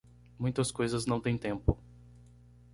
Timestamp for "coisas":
0.71-1.05